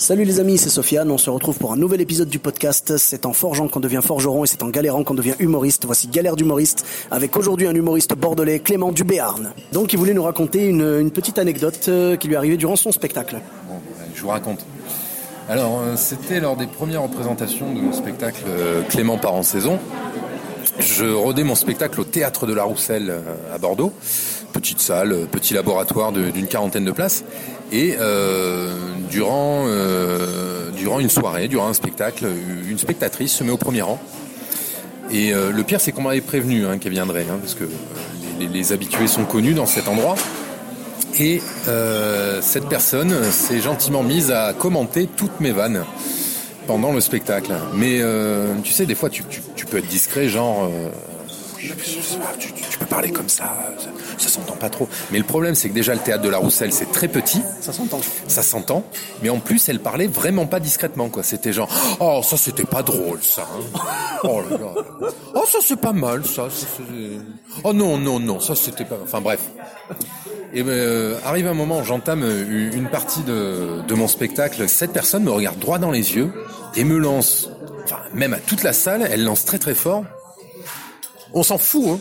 [0.00, 2.96] Salut les amis, c'est Sofiane, on se retrouve pour un nouvel épisode du podcast.
[2.96, 5.84] C'est en forgeant qu'on devient forgeron et c'est en galérant qu'on devient humoriste.
[5.84, 9.52] Voici Galère d'humoriste avec aujourd'hui un humoriste bordelais, Clément Dubéarn.
[9.72, 12.92] Donc il voulait nous raconter une, petite anecdote euh, qui lui est arrivée durant son
[12.92, 13.42] spectacle.
[13.68, 13.78] Ben,
[14.14, 14.64] je vous raconte.
[15.50, 19.78] Alors, euh, c'était lors des premières représentations de mon spectacle euh, Clément part en saison.
[20.78, 23.12] Je rodais mon spectacle au théâtre de la Rousselle
[23.52, 23.92] à Bordeaux.
[24.60, 27.24] Petite salle, euh, petit laboratoire d'une quarantaine de places.
[27.72, 28.68] Et euh,
[29.10, 32.26] durant, euh, durant une soirée, durant un spectacle,
[32.68, 33.98] une spectatrice se met au premier rang.
[35.10, 37.64] Et le pire, c'est qu'on m'avait prévenu hein, qu'elle viendrait, hein, parce que
[38.38, 40.14] les, habitués sont connus dans cet endroit.
[41.18, 41.40] Et
[42.40, 45.84] cette personne s'est gentiment mise à commenter toutes mes vannes
[46.68, 47.52] pendant le spectacle.
[47.74, 48.00] Mais
[48.62, 50.70] tu sais, des fois, tu peux être discret, genre...
[51.60, 53.44] tu, tu- peux parler comme ça,
[53.78, 54.88] ça, ça s'entend pas trop.
[55.10, 57.72] Mais le problème, c'est que déjà, le théâtre de la Rousselle, c'est très petit, Ça
[57.72, 58.00] s'entend.
[58.26, 58.84] ça s'entend.
[59.22, 61.22] Mais en plus, elle parlait vraiment pas discrètement, quoi.
[61.22, 61.68] C'était genre,
[62.00, 63.42] oh, ça, c'était pas drôle, ça.
[63.74, 63.80] hein.
[64.24, 65.10] Oh là là.
[65.34, 66.48] Oh, ça, c'est pas mal, ça.
[67.64, 68.96] Oh non, non, non, ça, c'était pas...
[69.02, 69.40] Enfin, bref.
[70.52, 74.68] Et ben, euh, arrive un moment, j'entame euh, une partie de, de mon spectacle.
[74.68, 76.32] Cette personne me regarde droit dans les yeux
[76.74, 77.48] et me lance,
[77.84, 80.02] enfin même à toute la salle, elle lance très très fort.
[81.34, 81.98] On s'en fout, hein.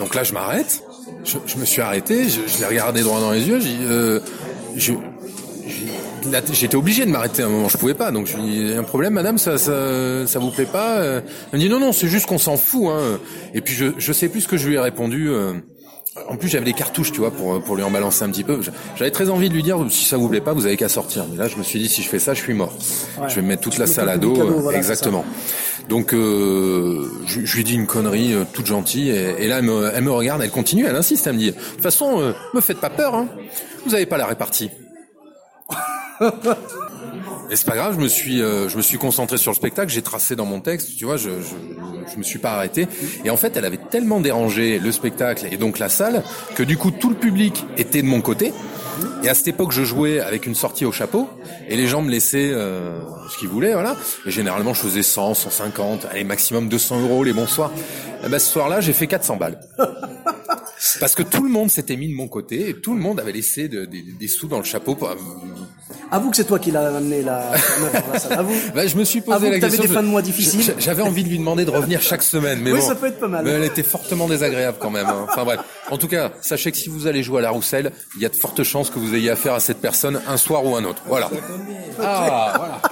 [0.00, 0.82] Donc là, je m'arrête.
[1.24, 2.28] Je, je me suis arrêté.
[2.28, 3.60] Je, je l'ai regardé droit dans les yeux.
[3.60, 4.20] J'ai, euh,
[4.76, 4.92] je,
[6.52, 7.68] j'étais obligé de m'arrêter à un moment.
[7.68, 8.10] Je pouvais pas.
[8.10, 11.20] Donc je lui dis, un problème, madame, ça, ça, ça vous plaît pas Euh,
[11.52, 12.88] Elle me dit non, non, c'est juste qu'on s'en fout.
[12.90, 13.18] Hein.
[13.54, 15.28] Et puis je, je sais plus ce que je lui ai répondu.
[15.28, 15.54] euh,
[16.28, 18.60] en plus, j'avais des cartouches, tu vois, pour, pour lui en balancer un petit peu.
[18.96, 21.24] J'avais très envie de lui dire, si ça vous plaît pas, vous avez qu'à sortir.
[21.30, 22.72] Mais là, je me suis dit, si je fais ça, je suis mort.
[23.20, 23.28] Ouais.
[23.28, 24.34] Je vais me mettre toute Tu la salle à dos.
[24.40, 25.24] euh, voilà, exactement.
[25.88, 29.10] Donc, euh, je, je lui dis une connerie euh, toute gentille.
[29.10, 31.52] Et, et là, elle me, elle me regarde, elle continue, elle insiste, elle me dit,
[31.52, 33.28] de toute façon, euh, me faites pas peur, hein.
[33.86, 34.70] Vous avez pas la répartie.
[37.50, 39.92] Et c'est pas grave, je me suis, euh, je me suis concentré sur le spectacle,
[39.92, 41.54] j'ai tracé dans mon texte, tu vois, je, je,
[42.12, 42.88] je me suis pas arrêté.
[43.24, 46.22] Et en fait, elle avait tellement dérangé le spectacle et donc la salle
[46.54, 48.52] que du coup tout le public était de mon côté.
[49.22, 51.28] Et à cette époque, je jouais avec une sortie au chapeau
[51.68, 52.98] et les gens me laissaient euh,
[53.30, 53.96] ce qu'ils voulaient, voilà.
[54.24, 57.72] Et généralement, je faisais 100, 150, allez maximum 200 euros les bons soirs.
[58.24, 59.60] Et ben ce soir-là, j'ai fait 400 balles.
[61.00, 63.32] Parce que tout le monde s'était mis de mon côté et tout le monde avait
[63.32, 64.94] laissé de- des- des sous dans le chapeau.
[64.94, 65.10] pour-
[66.10, 68.38] Avoue que c'est toi qui l'as amené la, dans la salle.
[68.38, 68.52] Avoue.
[68.74, 69.82] Bah, je me suis posé Avoue la que t'avais question.
[69.82, 70.74] des je- fins de mois difficiles.
[70.78, 72.86] J'avais envie de lui demander de revenir chaque semaine, mais Oui, bon.
[72.86, 73.44] ça peut être pas mal.
[73.44, 75.06] Mais elle était fortement désagréable quand même.
[75.06, 75.26] hein.
[75.28, 75.60] Enfin bref.
[75.90, 78.28] En tout cas, sachez que si vous allez jouer à la Rousselle, il y a
[78.28, 81.02] de fortes chances que vous ayez affaire à cette personne un soir ou un autre.
[81.06, 81.30] Voilà.
[82.00, 82.82] Ah, voilà.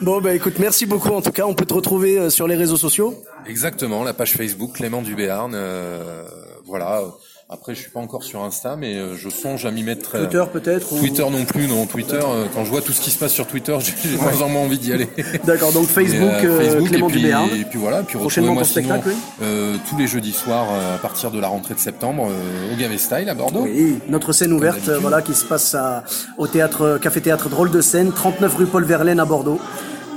[0.00, 1.10] Bon, bah écoute, merci beaucoup.
[1.10, 3.22] En tout cas, on peut te retrouver euh, sur les réseaux sociaux.
[3.46, 4.02] Exactement.
[4.02, 5.52] La page Facebook Clément Dubéarn.
[5.54, 6.24] euh,
[6.72, 7.02] voilà.
[7.50, 10.12] Après, je suis pas encore sur Insta, mais euh, je songe à m'y mettre.
[10.14, 11.84] euh, Twitter peut-être ou- Twitter non plus, non.
[11.84, 14.40] Twitter, euh, quand je vois tout ce qui se passe sur Twitter, j'ai de moins
[14.40, 15.06] en moins envie d'y aller.
[15.44, 17.60] D'accord, donc Facebook, Et, euh, Facebook, Clément et puis.
[17.60, 19.10] Et puis voilà, puis Prochainement sinon, spectacle,
[19.42, 22.76] euh, tous les jeudis soirs euh, à partir de la rentrée de septembre euh, au
[22.80, 23.64] Gavé Style à Bordeaux.
[23.64, 26.04] Oui, notre scène ouverte, voilà, qui se passe à-
[26.38, 29.60] au théâtre, Café Théâtre Drôle de Scène, 39 rue Paul Verlaine à Bordeaux.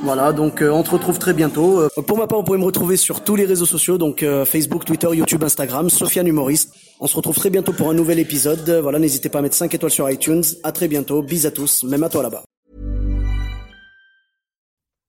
[0.06, 1.80] Voilà, donc euh, on te retrouve très bientôt.
[1.80, 4.46] Euh, pour ma part, vous pouvez me retrouver sur tous les réseaux sociaux, donc euh,
[4.46, 6.76] Facebook, Twitter, YouTube, Instagram, Sofiane Humoriste.
[7.00, 8.70] On se retrouve très bientôt pour un nouvel épisode.
[8.84, 10.44] Voilà, n'hésitez pas à mettre 5 étoiles sur iTunes.
[10.64, 12.44] À très bientôt, bis à tous, même à toi là-bas.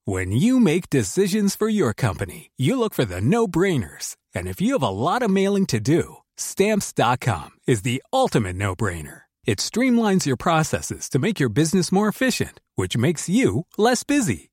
[0.07, 4.17] When you make decisions for your company, you look for the no-brainers.
[4.35, 9.25] And if you have a lot of mailing to do, stamps.com is the ultimate no-brainer.
[9.45, 14.53] It streamlines your processes to make your business more efficient, which makes you less busy.